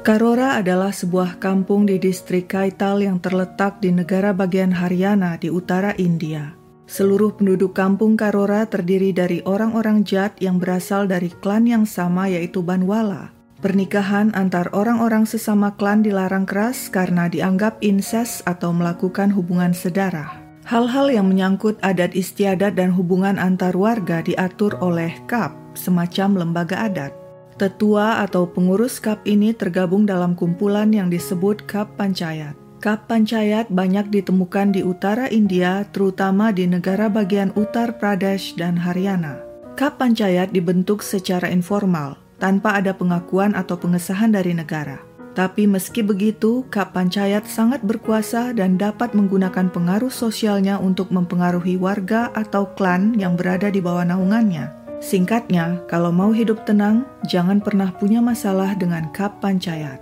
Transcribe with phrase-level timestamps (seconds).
[0.00, 5.92] Karora adalah sebuah kampung di distrik Kaital yang terletak di negara bagian Haryana di utara
[6.00, 6.56] India.
[6.88, 12.64] Seluruh penduduk kampung Karora terdiri dari orang-orang Jat yang berasal dari klan yang sama yaitu
[12.64, 13.28] Banwala.
[13.60, 20.32] Pernikahan antar orang-orang sesama klan dilarang keras karena dianggap inses atau melakukan hubungan sedarah.
[20.64, 27.19] Hal-hal yang menyangkut adat istiadat dan hubungan antar warga diatur oleh KAP, semacam lembaga adat.
[27.60, 32.56] Tetua atau pengurus KAP ini tergabung dalam kumpulan yang disebut KAP Panchayat.
[32.80, 39.44] KAP Panchayat banyak ditemukan di utara India, terutama di negara bagian Uttar Pradesh dan Haryana.
[39.76, 44.96] KAP Panchayat dibentuk secara informal, tanpa ada pengakuan atau pengesahan dari negara.
[45.36, 52.32] Tapi meski begitu, KAP Panchayat sangat berkuasa dan dapat menggunakan pengaruh sosialnya untuk mempengaruhi warga
[52.32, 54.79] atau klan yang berada di bawah naungannya.
[55.00, 59.96] Singkatnya, kalau mau hidup tenang, jangan pernah punya masalah dengan Kap Pancayat.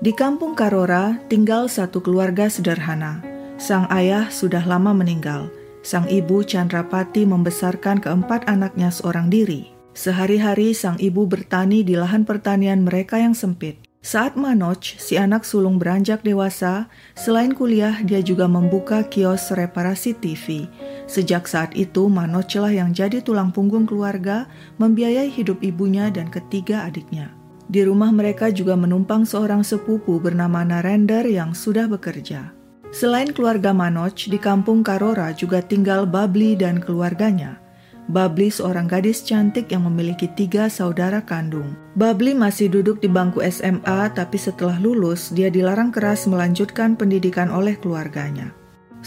[0.00, 3.20] Di kampung Karora tinggal satu keluarga sederhana.
[3.60, 5.52] Sang ayah sudah lama meninggal.
[5.84, 9.68] Sang ibu Chandrapati membesarkan keempat anaknya seorang diri.
[9.92, 13.89] Sehari-hari sang ibu bertani di lahan pertanian mereka yang sempit.
[14.00, 20.64] Saat Manoj, si anak sulung beranjak dewasa, selain kuliah dia juga membuka kios reparasi TV
[21.04, 24.48] Sejak saat itu, Manoj lah yang jadi tulang punggung keluarga,
[24.80, 27.28] membiayai hidup ibunya dan ketiga adiknya.
[27.68, 32.56] Di rumah mereka juga menumpang seorang sepupu bernama Narender yang sudah bekerja.
[32.96, 37.59] Selain keluarga Manoj, di kampung Karora juga tinggal Babli dan keluarganya.
[38.10, 41.78] Babli seorang gadis cantik yang memiliki tiga saudara kandung.
[41.94, 47.78] Babli masih duduk di bangku SMA, tapi setelah lulus, dia dilarang keras melanjutkan pendidikan oleh
[47.78, 48.50] keluarganya.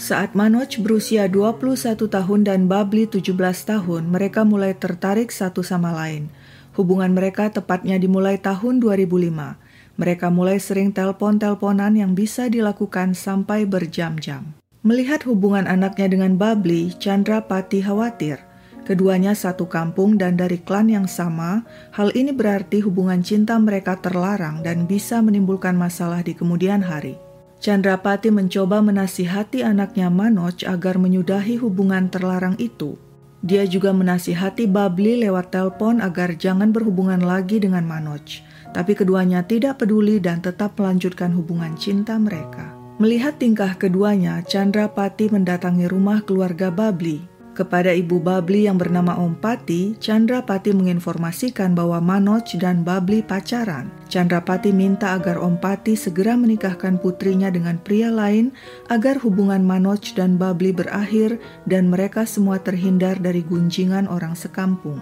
[0.00, 3.36] Saat Manoj berusia 21 tahun dan Babli 17
[3.68, 6.32] tahun, mereka mulai tertarik satu sama lain.
[6.72, 10.00] Hubungan mereka tepatnya dimulai tahun 2005.
[10.00, 14.56] Mereka mulai sering telpon-telponan yang bisa dilakukan sampai berjam-jam.
[14.80, 18.53] Melihat hubungan anaknya dengan Babli, Chandra Pati khawatir.
[18.84, 21.64] Keduanya satu kampung dan dari klan yang sama,
[21.96, 27.16] hal ini berarti hubungan cinta mereka terlarang dan bisa menimbulkan masalah di kemudian hari.
[27.64, 33.00] Chandrapati mencoba menasihati anaknya Manoj agar menyudahi hubungan terlarang itu.
[33.40, 38.44] Dia juga menasihati Babli lewat telepon agar jangan berhubungan lagi dengan Manoj.
[38.76, 42.76] Tapi keduanya tidak peduli dan tetap melanjutkan hubungan cinta mereka.
[43.00, 49.96] Melihat tingkah keduanya, Chandrapati mendatangi rumah keluarga Babli kepada ibu Babli yang bernama Om Pati,
[50.02, 53.88] Chandra Pati menginformasikan bahwa Manoj dan Babli pacaran.
[54.10, 58.52] Chandra Pati minta agar Om Pati segera menikahkan putrinya dengan pria lain
[58.92, 64.98] agar hubungan Manoj dan Babli berakhir dan mereka semua terhindar dari gunjingan orang sekampung.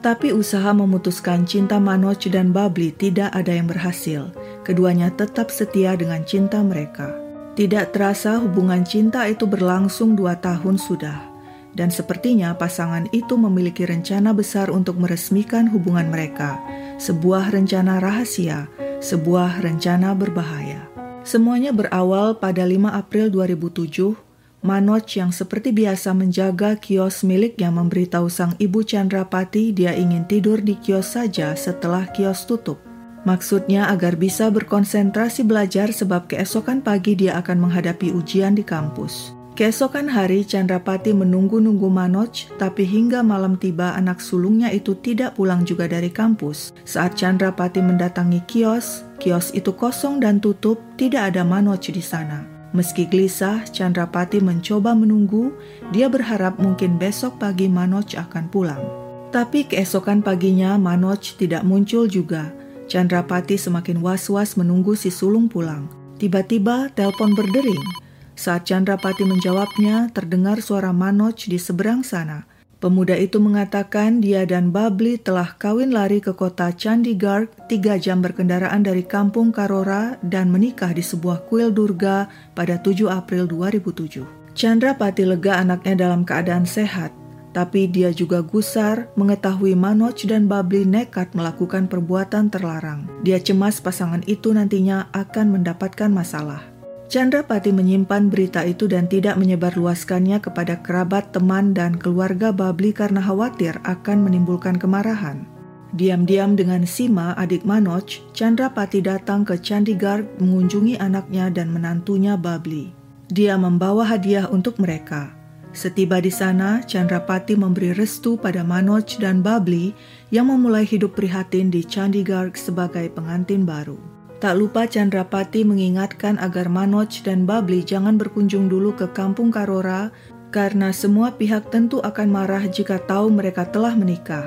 [0.00, 4.30] Tapi usaha memutuskan cinta Manoj dan Babli tidak ada yang berhasil.
[4.62, 7.10] Keduanya tetap setia dengan cinta mereka.
[7.58, 11.35] Tidak terasa hubungan cinta itu berlangsung dua tahun sudah
[11.76, 16.56] dan sepertinya pasangan itu memiliki rencana besar untuk meresmikan hubungan mereka,
[16.96, 18.66] sebuah rencana rahasia,
[19.04, 20.88] sebuah rencana berbahaya.
[21.22, 24.16] Semuanya berawal pada 5 April 2007,
[24.64, 30.74] Manoj yang seperti biasa menjaga kios miliknya memberitahu sang ibu Chandrapati dia ingin tidur di
[30.80, 32.80] kios saja setelah kios tutup.
[33.28, 39.35] Maksudnya agar bisa berkonsentrasi belajar sebab keesokan pagi dia akan menghadapi ujian di kampus.
[39.56, 45.88] Keesokan hari Chandrapati menunggu-nunggu Manoj, tapi hingga malam tiba anak sulungnya itu tidak pulang juga
[45.88, 46.76] dari kampus.
[46.84, 52.44] Saat Chandrapati mendatangi kios, kios itu kosong dan tutup, tidak ada Manoj di sana.
[52.76, 55.56] Meski gelisah, Chandrapati mencoba menunggu,
[55.88, 58.84] dia berharap mungkin besok pagi Manoj akan pulang.
[59.32, 62.52] Tapi keesokan paginya Manoj tidak muncul juga.
[62.92, 65.88] Chandrapati semakin was-was menunggu si sulung pulang.
[66.20, 68.04] Tiba-tiba telepon berdering.
[68.36, 72.44] Saat Chandrapati menjawabnya, terdengar suara Manoj di seberang sana.
[72.76, 78.84] Pemuda itu mengatakan dia dan Babli telah kawin lari ke kota Chandigarh tiga jam berkendaraan
[78.84, 84.52] dari kampung Karora dan menikah di sebuah kuil Durga pada 7 April 2007.
[84.52, 87.16] Chandrapati lega anaknya dalam keadaan sehat,
[87.56, 93.08] tapi dia juga gusar mengetahui Manoj dan Babli nekat melakukan perbuatan terlarang.
[93.24, 96.75] Dia cemas pasangan itu nantinya akan mendapatkan masalah.
[97.06, 103.22] Chandra Pati menyimpan berita itu dan tidak menyebarluaskannya kepada kerabat, teman, dan keluarga Babli karena
[103.22, 105.46] khawatir akan menimbulkan kemarahan.
[105.94, 112.90] Diam-diam dengan Sima, adik Manoj, Chandra Pati datang ke Chandigarh mengunjungi anaknya dan menantunya Babli.
[113.30, 115.30] Dia membawa hadiah untuk mereka.
[115.70, 119.94] Setiba di sana, Chandra Pati memberi restu pada Manoj dan Babli
[120.34, 124.15] yang memulai hidup prihatin di Chandigarh sebagai pengantin baru.
[124.36, 130.12] Tak lupa Chandrapati mengingatkan agar Manoj dan Babli jangan berkunjung dulu ke kampung Karora
[130.52, 134.44] karena semua pihak tentu akan marah jika tahu mereka telah menikah.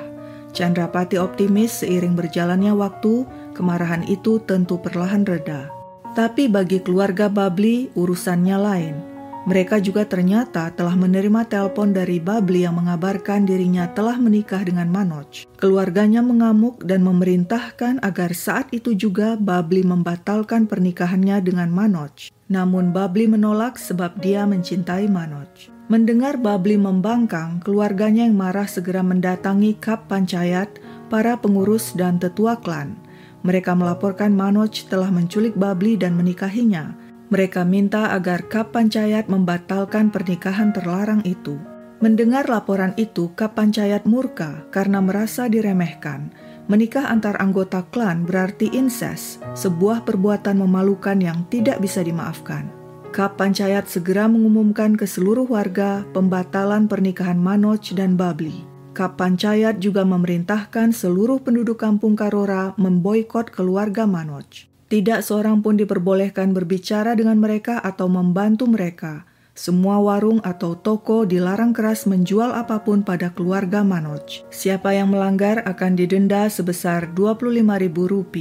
[0.53, 3.25] Chandrapati optimis seiring berjalannya waktu,
[3.57, 5.73] kemarahan itu tentu perlahan reda.
[6.13, 9.08] Tapi bagi keluarga Babli, urusannya lain.
[9.47, 15.47] Mereka juga ternyata telah menerima telepon dari Babli yang mengabarkan dirinya telah menikah dengan Manoj.
[15.55, 22.11] Keluarganya mengamuk dan memerintahkan agar saat itu juga Babli membatalkan pernikahannya dengan Manoj.
[22.51, 25.47] Namun Babli menolak sebab dia mencintai Manoj.
[25.89, 30.69] Mendengar Babli membangkang, keluarganya yang marah segera mendatangi Kap Pancayat,
[31.09, 32.93] para pengurus dan tetua klan.
[33.41, 37.08] Mereka melaporkan Manoj telah menculik Babli dan menikahinya.
[37.29, 41.61] Mereka minta agar Kap Pancayat membatalkan pernikahan terlarang itu.
[42.01, 46.33] Mendengar laporan itu, Kap Pancayat murka karena merasa diremehkan.
[46.65, 52.65] Menikah antar anggota klan berarti inses, sebuah perbuatan memalukan yang tidak bisa dimaafkan.
[53.09, 58.65] Kap Pancayat segera mengumumkan ke seluruh warga pembatalan pernikahan Manoj dan Babli.
[58.93, 64.68] Kap Pancayat juga memerintahkan seluruh penduduk kampung Karora memboikot keluarga Manoj.
[64.89, 69.29] Tidak seorang pun diperbolehkan berbicara dengan mereka atau membantu mereka.
[69.53, 74.41] Semua warung atau toko dilarang keras menjual apa pun pada keluarga Manoj.
[74.49, 78.35] Siapa yang melanggar akan didenda sebesar Rp25.000.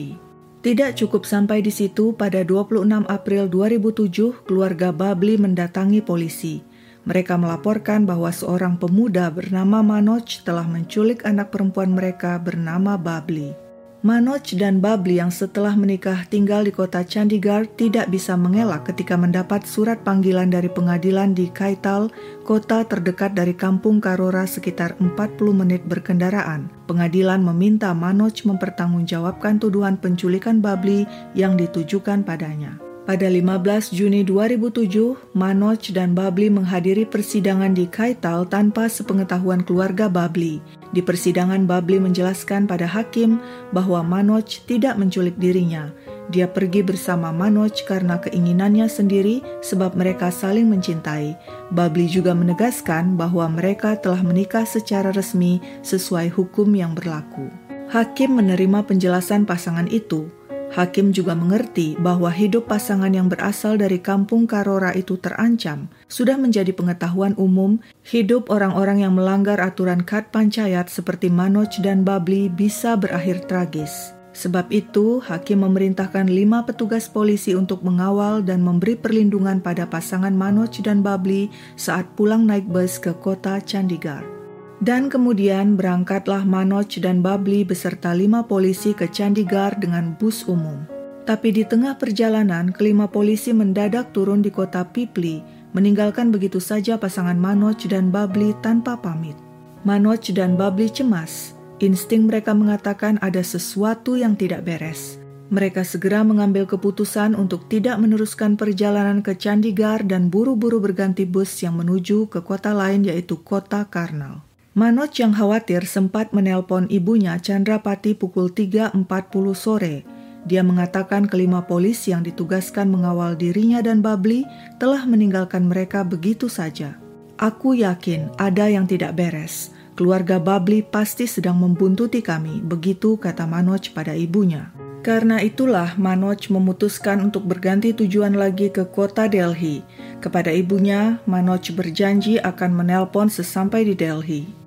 [0.65, 6.65] Tidak cukup sampai di situ, pada 26 April 2007, keluarga Babli mendatangi polisi.
[7.05, 13.68] Mereka melaporkan bahwa seorang pemuda bernama Manoj telah menculik anak perempuan mereka bernama Babli.
[13.99, 19.67] Manoj dan Babli yang setelah menikah tinggal di kota Chandigarh tidak bisa mengelak ketika mendapat
[19.67, 22.07] surat panggilan dari pengadilan di Kaital,
[22.47, 25.11] kota terdekat dari kampung Karora sekitar 40
[25.51, 26.71] menit berkendaraan.
[26.87, 31.03] Pengadilan meminta Manoj mempertanggungjawabkan tuduhan penculikan Babli
[31.35, 32.79] yang ditujukan padanya.
[33.03, 40.78] Pada 15 Juni 2007, Manoj dan Babli menghadiri persidangan di Kaital tanpa sepengetahuan keluarga Babli.
[40.89, 43.37] Di persidangan, Babli menjelaskan pada hakim
[43.77, 45.93] bahwa Manoj tidak menculik dirinya.
[46.33, 51.37] Dia pergi bersama Manoj karena keinginannya sendiri sebab mereka saling mencintai.
[51.73, 57.53] Babli juga menegaskan bahwa mereka telah menikah secara resmi sesuai hukum yang berlaku.
[57.89, 60.29] Hakim menerima penjelasan pasangan itu,
[60.69, 65.89] Hakim juga mengerti bahwa hidup pasangan yang berasal dari kampung Karora itu terancam.
[66.13, 72.53] Sudah menjadi pengetahuan umum, hidup orang-orang yang melanggar aturan Kat Pancayat seperti Manoj dan Babli
[72.53, 74.13] bisa berakhir tragis.
[74.39, 80.71] Sebab itu, hakim memerintahkan lima petugas polisi untuk mengawal dan memberi perlindungan pada pasangan Manoj
[80.79, 84.38] dan Babli saat pulang naik bus ke kota Chandigarh.
[84.79, 90.87] Dan kemudian berangkatlah Manoj dan Babli beserta lima polisi ke Chandigarh dengan bus umum.
[91.27, 95.43] Tapi di tengah perjalanan, kelima polisi mendadak turun di kota Pipli,
[95.75, 99.35] meninggalkan begitu saja pasangan Manoj dan Babli tanpa pamit.
[99.83, 101.59] Manoj dan Babli cemas.
[101.83, 105.19] Insting mereka mengatakan ada sesuatu yang tidak beres.
[105.51, 111.77] Mereka segera mengambil keputusan untuk tidak meneruskan perjalanan ke Chandigarh dan buru-buru berganti bus yang
[111.77, 114.48] menuju ke kota lain yaitu kota Karnal.
[114.79, 119.11] Manoj yang khawatir sempat menelpon ibunya Chandrapati pukul 3.40
[119.51, 120.07] sore.
[120.47, 124.47] Dia mengatakan kelima polisi yang ditugaskan mengawal dirinya dan Babli
[124.79, 126.95] telah meninggalkan mereka begitu saja.
[127.43, 129.75] Aku yakin ada yang tidak beres.
[129.99, 134.71] Keluarga Babli pasti sedang membuntuti kami, begitu kata Manoj pada ibunya.
[135.03, 139.83] Karena itulah Manoj memutuskan untuk berganti tujuan lagi ke kota Delhi.
[140.23, 144.58] Kepada ibunya, Manoj berjanji akan menelpon sesampai di Delhi.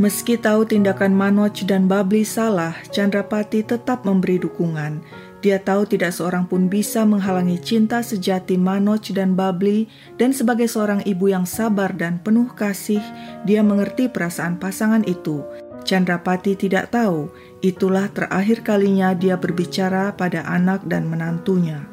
[0.00, 5.04] Meski tahu tindakan Manoj dan Babli salah, Chandrapati tetap memberi dukungan.
[5.44, 11.04] Dia tahu tidak seorang pun bisa menghalangi cinta sejati Manoj dan Babli, dan sebagai seorang
[11.04, 13.04] ibu yang sabar dan penuh kasih,
[13.44, 15.44] dia mengerti perasaan pasangan itu.
[15.84, 17.28] Chandrapati tidak tahu,
[17.60, 21.84] itulah terakhir kalinya dia berbicara pada anak dan menantunya.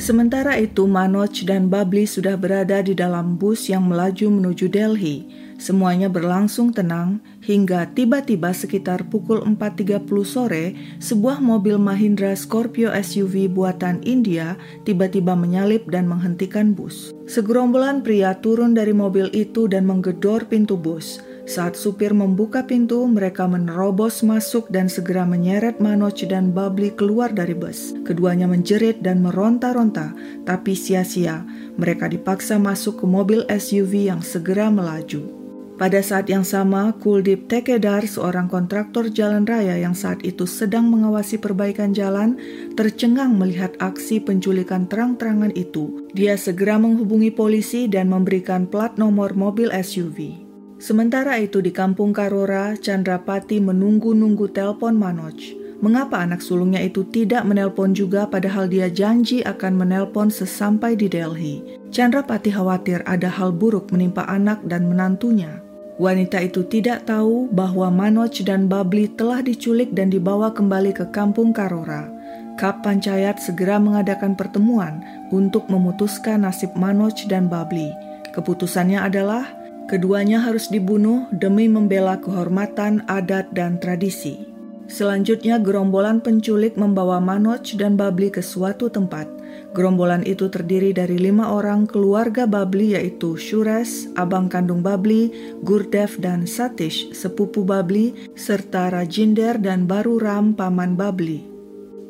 [0.00, 5.33] Sementara itu, Manoj dan Babli sudah berada di dalam bus yang melaju menuju Delhi.
[5.64, 14.04] Semuanya berlangsung tenang hingga tiba-tiba sekitar pukul 4.30 sore, sebuah mobil Mahindra Scorpio SUV buatan
[14.04, 17.16] India tiba-tiba menyalip dan menghentikan bus.
[17.24, 21.24] Segerombolan pria turun dari mobil itu dan menggedor pintu bus.
[21.48, 27.56] Saat supir membuka pintu, mereka menerobos masuk dan segera menyeret Manoj dan Babli keluar dari
[27.56, 27.96] bus.
[28.04, 30.12] Keduanya menjerit dan meronta-ronta,
[30.44, 31.40] tapi sia-sia.
[31.80, 35.43] Mereka dipaksa masuk ke mobil SUV yang segera melaju.
[35.74, 41.34] Pada saat yang sama, Kuldip Tekedar, seorang kontraktor jalan raya yang saat itu sedang mengawasi
[41.42, 42.38] perbaikan jalan,
[42.78, 46.06] tercengang melihat aksi penculikan terang-terangan itu.
[46.14, 50.46] Dia segera menghubungi polisi dan memberikan plat nomor mobil SUV.
[50.78, 55.58] Sementara itu di kampung Karora, Chandrapati menunggu-nunggu telepon Manoj.
[55.82, 61.82] Mengapa anak sulungnya itu tidak menelpon juga padahal dia janji akan menelpon sesampai di Delhi?
[61.90, 65.63] Chandrapati khawatir ada hal buruk menimpa anak dan menantunya.
[65.94, 71.54] Wanita itu tidak tahu bahwa Manoj dan Babli telah diculik dan dibawa kembali ke kampung
[71.54, 72.10] Karora.
[72.58, 77.94] Kap Panchayat segera mengadakan pertemuan untuk memutuskan nasib Manoj dan Babli.
[78.34, 79.46] Keputusannya adalah
[79.86, 84.53] keduanya harus dibunuh demi membela kehormatan adat dan tradisi.
[84.84, 89.26] Selanjutnya gerombolan penculik membawa Manoj dan Babli ke suatu tempat–
[89.74, 95.34] Gerombolan itu terdiri dari lima orang keluarga Babli yaitu Shures, abang kandung Babli,
[95.66, 101.42] Gurdev dan Satish, sepupu Babli, serta Rajinder dan Baru Ram, paman Babli.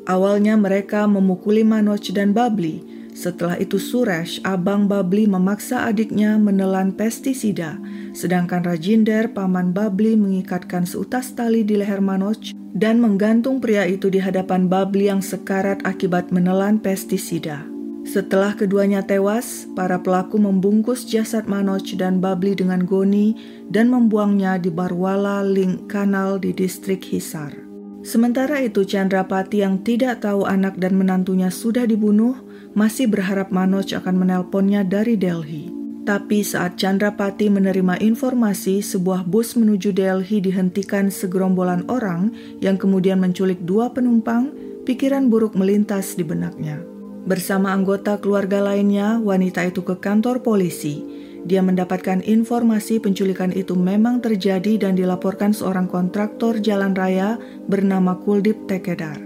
[0.05, 2.85] Awalnya mereka memukuli Manoj dan Babli,
[3.17, 7.81] setelah itu Suresh, abang Babli memaksa adiknya menelan pestisida,
[8.13, 14.19] sedangkan Rajinder, paman Babli mengikatkan seutas tali di leher Manoj dan menggantung pria itu di
[14.19, 17.63] hadapan Babli yang sekarat akibat menelan pestisida.
[18.05, 23.33] Setelah keduanya tewas, para pelaku membungkus jasad Manoj dan Babli dengan goni
[23.73, 27.57] dan membuangnya di Barwala Link Kanal di distrik Hisar.
[28.05, 32.37] Sementara itu Chandrapati yang tidak tahu anak dan menantunya sudah dibunuh,
[32.77, 35.74] masih berharap Manoj akan menelponnya dari Delhi.
[36.05, 42.29] Tapi saat Chandrapati menerima informasi sebuah bus menuju Delhi dihentikan segerombolan orang
[42.61, 44.53] yang kemudian menculik dua penumpang,
[44.85, 46.77] pikiran buruk melintas di benaknya.
[47.25, 51.01] Bersama anggota keluarga lainnya, wanita itu ke kantor polisi.
[51.41, 58.69] Dia mendapatkan informasi penculikan itu memang terjadi dan dilaporkan seorang kontraktor jalan raya bernama Kuldip
[58.69, 59.17] Tekedar.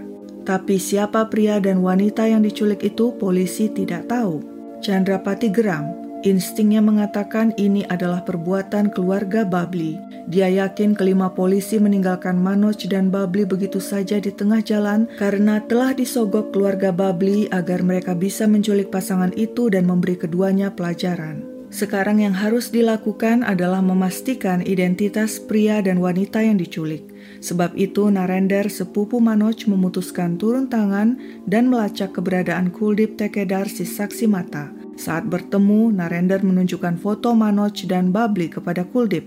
[0.48, 4.40] Tapi siapa pria dan wanita yang diculik itu polisi tidak tahu.
[4.80, 9.96] Chandrapati geram Instingnya mengatakan ini adalah perbuatan keluarga Babli.
[10.28, 15.96] Dia yakin kelima polisi meninggalkan Manoj dan Babli begitu saja di tengah jalan karena telah
[15.96, 21.40] disogok keluarga Babli agar mereka bisa menculik pasangan itu dan memberi keduanya pelajaran.
[21.72, 27.00] Sekarang yang harus dilakukan adalah memastikan identitas pria dan wanita yang diculik.
[27.40, 31.16] Sebab itu Narender sepupu Manoj memutuskan turun tangan
[31.48, 34.68] dan melacak keberadaan Kuldip Tekedar si saksi mata–
[34.98, 39.24] saat bertemu, Narendra menunjukkan foto Manoj dan Babli kepada Kuldip.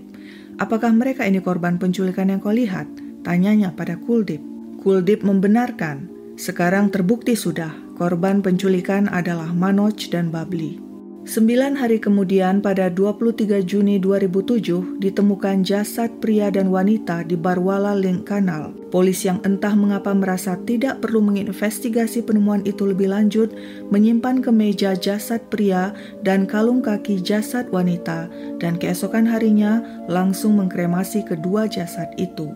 [0.60, 2.86] Apakah mereka ini korban penculikan yang kau lihat?
[3.24, 4.38] Tanyanya pada Kuldip.
[4.84, 6.12] Kuldip membenarkan.
[6.36, 10.83] Sekarang terbukti sudah, korban penculikan adalah Manoj dan Babli.
[11.24, 18.28] Sembilan hari kemudian pada 23 Juni 2007 ditemukan jasad pria dan wanita di Barwala Link
[18.28, 18.76] Kanal.
[18.92, 23.56] Polisi yang entah mengapa merasa tidak perlu menginvestigasi penemuan itu lebih lanjut
[23.88, 28.28] menyimpan ke meja jasad pria dan kalung kaki jasad wanita
[28.60, 29.80] dan keesokan harinya
[30.12, 32.52] langsung mengkremasi kedua jasad itu.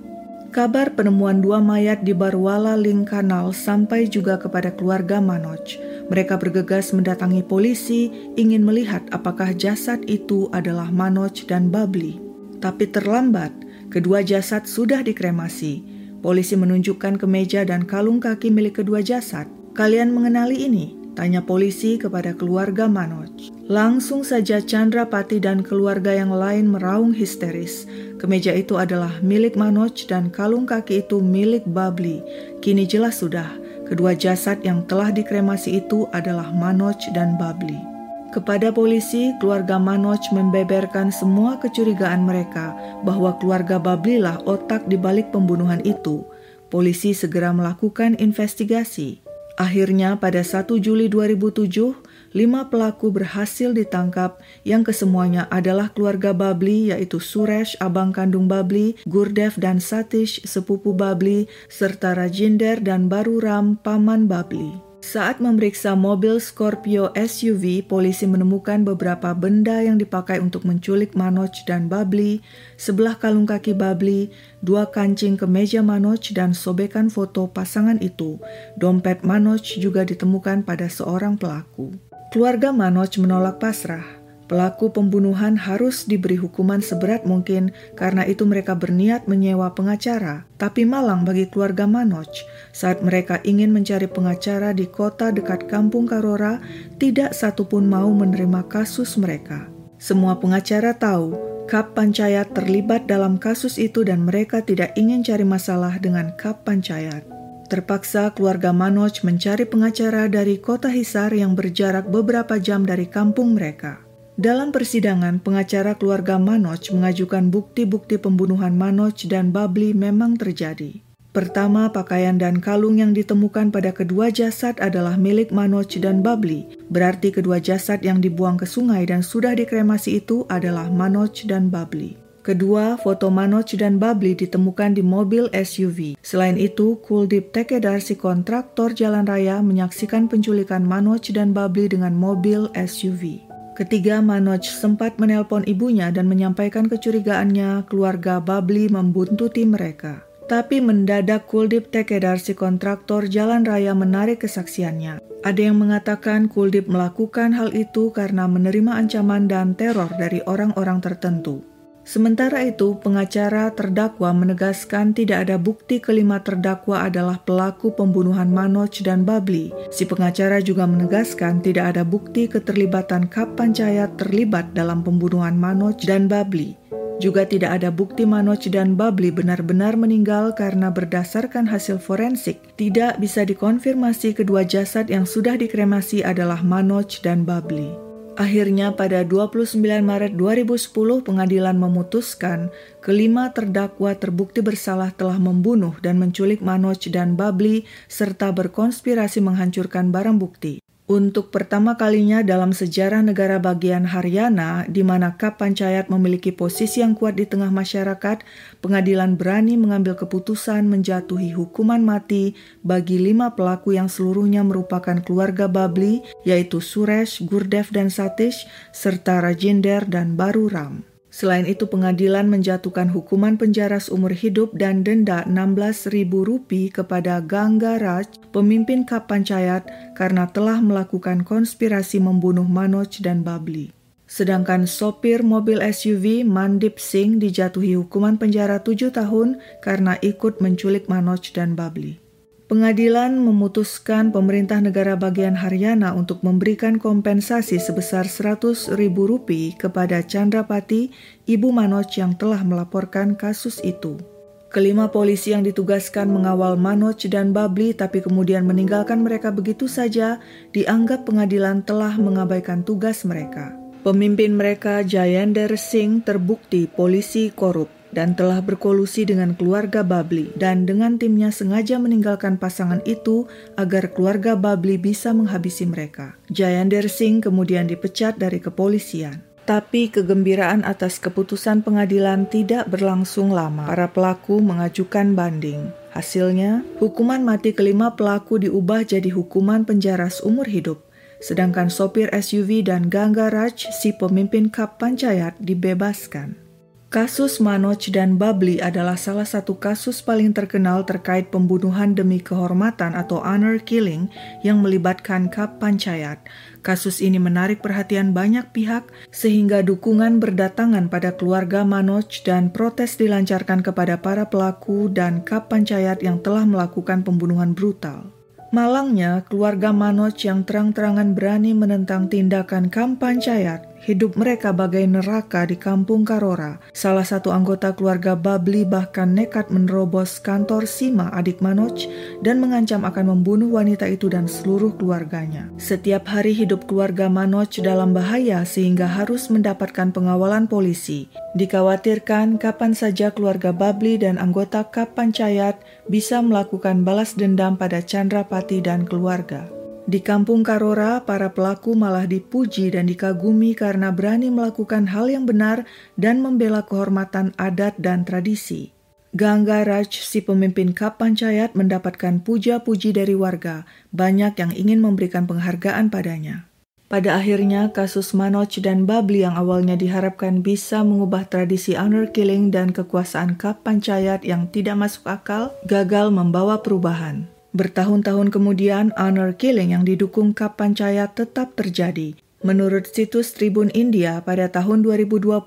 [0.52, 5.87] Kabar penemuan dua mayat di Barwala Link Kanal sampai juga kepada keluarga Manoj.
[6.08, 8.08] Mereka bergegas mendatangi polisi,
[8.40, 12.16] ingin melihat apakah jasad itu adalah Manoj dan Babli.
[12.64, 13.52] Tapi terlambat,
[13.92, 15.84] kedua jasad sudah dikremasi.
[16.24, 19.46] Polisi menunjukkan kemeja dan kalung kaki milik kedua jasad.
[19.76, 20.98] Kalian mengenali ini?
[21.12, 23.50] Tanya polisi kepada keluarga Manoj.
[23.66, 27.90] Langsung saja Chandra Pati dan keluarga yang lain meraung histeris.
[28.22, 32.22] Kemeja itu adalah milik Manoj dan kalung kaki itu milik Babli.
[32.62, 33.50] Kini jelas sudah,
[33.88, 37.80] Kedua jasad yang telah dikremasi itu adalah Manoj dan Babli.
[38.28, 45.32] Kepada polisi, keluarga Manoj membeberkan semua kecurigaan mereka bahwa keluarga Babli lah otak di balik
[45.32, 46.20] pembunuhan itu.
[46.68, 49.24] Polisi segera melakukan investigasi.
[49.56, 51.96] Akhirnya pada 1 Juli 2007,
[52.36, 59.56] lima pelaku berhasil ditangkap yang kesemuanya adalah keluarga Babli yaitu Suresh, abang kandung Babli, Gurdev
[59.56, 64.88] dan Satish, sepupu Babli, serta Rajinder dan Baruram, paman Babli.
[64.98, 71.88] Saat memeriksa mobil Scorpio SUV, polisi menemukan beberapa benda yang dipakai untuk menculik Manoj dan
[71.88, 72.44] Babli,
[72.76, 74.28] sebelah kalung kaki Babli,
[74.60, 78.36] dua kancing kemeja Manoj dan sobekan foto pasangan itu.
[78.76, 82.07] Dompet Manoj juga ditemukan pada seorang pelaku.
[82.28, 84.04] Keluarga Manoj menolak pasrah.
[84.52, 90.44] Pelaku pembunuhan harus diberi hukuman seberat mungkin karena itu mereka berniat menyewa pengacara.
[90.60, 92.28] Tapi malang bagi keluarga Manoj
[92.76, 96.60] saat mereka ingin mencari pengacara di kota dekat kampung Karora,
[97.00, 99.64] tidak satupun mau menerima kasus mereka.
[99.96, 101.32] Semua pengacara tahu
[101.64, 107.37] Kap Pancayat terlibat dalam kasus itu dan mereka tidak ingin cari masalah dengan Kap Pancayat.
[107.68, 114.00] Terpaksa keluarga Manoj mencari pengacara dari kota Hisar yang berjarak beberapa jam dari kampung mereka.
[114.40, 121.04] Dalam persidangan, pengacara keluarga Manoj mengajukan bukti-bukti pembunuhan Manoj dan Babli memang terjadi.
[121.36, 126.64] Pertama, pakaian dan kalung yang ditemukan pada kedua jasad adalah milik Manoj dan Babli.
[126.88, 132.27] Berarti kedua jasad yang dibuang ke sungai dan sudah dikremasi itu adalah Manoj dan Babli.
[132.48, 136.16] Kedua, foto Manoj dan Babli ditemukan di mobil SUV.
[136.24, 142.72] Selain itu, Kuldip Tekedar si kontraktor jalan raya menyaksikan penculikan Manoj dan Babli dengan mobil
[142.72, 143.44] SUV.
[143.76, 150.24] Ketiga, Manoj sempat menelpon ibunya dan menyampaikan kecurigaannya keluarga Babli membuntuti mereka.
[150.48, 155.20] Tapi mendadak Kuldip Tekedar si kontraktor jalan raya menarik kesaksiannya.
[155.44, 161.76] Ada yang mengatakan Kuldip melakukan hal itu karena menerima ancaman dan teror dari orang-orang tertentu.
[162.08, 169.28] Sementara itu, pengacara terdakwa menegaskan tidak ada bukti kelima terdakwa adalah pelaku pembunuhan Manoj dan
[169.28, 169.76] Babli.
[169.92, 176.32] Si pengacara juga menegaskan tidak ada bukti keterlibatan Kap Pancayat terlibat dalam pembunuhan Manoj dan
[176.32, 176.80] Babli.
[177.20, 183.44] Juga tidak ada bukti Manoj dan Babli benar-benar meninggal karena berdasarkan hasil forensik tidak bisa
[183.44, 188.07] dikonfirmasi kedua jasad yang sudah dikremasi adalah Manoj dan Babli.
[188.38, 192.70] Akhirnya pada 29 Maret 2010 pengadilan memutuskan
[193.02, 200.38] kelima terdakwa terbukti bersalah telah membunuh dan menculik Manoj dan Babli serta berkonspirasi menghancurkan barang
[200.38, 200.78] bukti.
[201.08, 207.16] Untuk pertama kalinya dalam sejarah negara bagian Haryana, di mana Kap Pancayat memiliki posisi yang
[207.16, 208.44] kuat di tengah masyarakat,
[208.84, 212.52] pengadilan berani mengambil keputusan menjatuhi hukuman mati
[212.84, 220.04] bagi lima pelaku yang seluruhnya merupakan keluarga Babli, yaitu Suresh, Gurdev, dan Satish, serta Rajinder
[220.04, 221.17] dan Baru Ram.
[221.38, 229.06] Selain itu, pengadilan menjatuhkan hukuman penjara seumur hidup dan denda Rp16.000 kepada Gangga Raj, pemimpin
[229.06, 229.86] Kap Pancayat,
[230.18, 233.94] karena telah melakukan konspirasi membunuh Manoj dan Babli.
[234.26, 241.54] Sedangkan sopir mobil SUV Mandip Singh dijatuhi hukuman penjara tujuh tahun karena ikut menculik Manoj
[241.54, 242.27] dan Babli.
[242.68, 251.08] Pengadilan memutuskan pemerintah negara bagian Haryana untuk memberikan kompensasi sebesar 100 ribu rupiah kepada Chandrapati,
[251.48, 254.20] ibu Manoj yang telah melaporkan kasus itu.
[254.68, 260.36] Kelima polisi yang ditugaskan mengawal Manoj dan Babli tapi kemudian meninggalkan mereka begitu saja
[260.76, 263.72] dianggap pengadilan telah mengabaikan tugas mereka.
[264.04, 271.16] Pemimpin mereka Jayender Singh terbukti polisi korup dan telah berkolusi dengan keluarga Babli dan dengan
[271.20, 273.44] timnya sengaja meninggalkan pasangan itu
[273.76, 276.36] agar keluarga Babli bisa menghabisi mereka.
[276.48, 279.44] Jayander Singh kemudian dipecat dari kepolisian.
[279.68, 283.84] Tapi kegembiraan atas keputusan pengadilan tidak berlangsung lama.
[283.84, 285.92] Para pelaku mengajukan banding.
[286.16, 291.04] Hasilnya, hukuman mati kelima pelaku diubah jadi hukuman penjara seumur hidup.
[291.44, 296.67] Sedangkan sopir SUV dan Gangga Raj, si pemimpin Kap Pancayat, dibebaskan.
[297.08, 303.40] Kasus Manoj dan Babli adalah salah satu kasus paling terkenal terkait pembunuhan demi kehormatan atau
[303.40, 304.28] honor killing
[304.60, 306.36] yang melibatkan Kap Pancayat.
[306.84, 313.80] Kasus ini menarik perhatian banyak pihak sehingga dukungan berdatangan pada keluarga Manoj dan protes dilancarkan
[313.80, 318.36] kepada para pelaku dan Kap Pancayat yang telah melakukan pembunuhan brutal.
[318.68, 326.22] Malangnya, keluarga Manoj yang terang-terangan berani menentang tindakan Kampancayat Hidup mereka bagai neraka di kampung
[326.22, 326.78] Karora.
[326.94, 332.06] Salah satu anggota keluarga Babli bahkan nekat menerobos kantor Sima adik Manoj
[332.40, 335.66] dan mengancam akan membunuh wanita itu dan seluruh keluarganya.
[335.82, 341.26] Setiap hari hidup keluarga Manoj dalam bahaya sehingga harus mendapatkan pengawalan polisi.
[341.58, 348.78] Dikhawatirkan kapan saja keluarga Babli dan anggota Kap Pancayat bisa melakukan balas dendam pada Chandrapati
[348.78, 349.77] dan keluarga.
[350.08, 355.84] Di kampung Karora, para pelaku malah dipuji dan dikagumi karena berani melakukan hal yang benar
[356.16, 358.96] dan membela kehormatan adat dan tradisi.
[359.36, 363.84] Gangga Raj, si pemimpin Kap Pancayat, mendapatkan puja-puji dari warga.
[364.08, 366.64] Banyak yang ingin memberikan penghargaan padanya.
[367.12, 372.96] Pada akhirnya, kasus Manoj dan Babli yang awalnya diharapkan bisa mengubah tradisi honor killing dan
[372.96, 377.57] kekuasaan Kap Pancayat yang tidak masuk akal, gagal membawa perubahan.
[377.76, 382.32] Bertahun-tahun kemudian, honor killing yang didukung Kap Pancayat tetap terjadi.
[382.58, 385.62] Menurut situs Tribun India, pada tahun 2020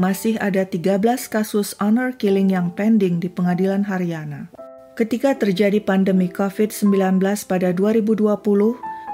[0.00, 0.96] masih ada 13
[1.28, 4.48] kasus honor killing yang pending di pengadilan Haryana.
[4.96, 8.32] Ketika terjadi pandemi COVID-19 pada 2020,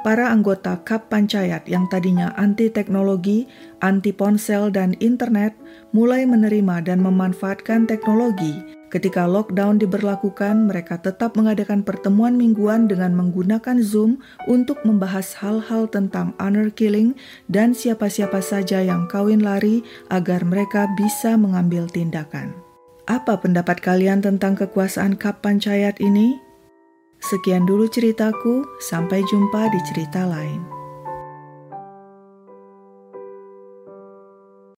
[0.07, 3.51] para anggota Kap Pancayat yang tadinya anti teknologi,
[3.83, 5.51] anti ponsel, dan internet
[5.91, 8.55] mulai menerima dan memanfaatkan teknologi.
[8.87, 16.39] Ketika lockdown diberlakukan, mereka tetap mengadakan pertemuan mingguan dengan menggunakan Zoom untuk membahas hal-hal tentang
[16.39, 17.19] honor killing
[17.51, 19.83] dan siapa-siapa saja yang kawin lari
[20.15, 22.55] agar mereka bisa mengambil tindakan.
[23.11, 26.46] Apa pendapat kalian tentang kekuasaan Kap Pancayat ini?
[27.23, 30.76] Sekian dulu ceritaku, sampai jumpa di cerita lain.